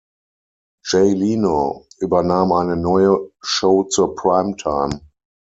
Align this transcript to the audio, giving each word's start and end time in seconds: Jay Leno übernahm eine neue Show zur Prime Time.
Jay 0.83 1.11
Leno 1.13 1.85
übernahm 1.99 2.53
eine 2.53 2.75
neue 2.75 3.29
Show 3.43 3.83
zur 3.83 4.15
Prime 4.15 4.55
Time. 4.55 5.01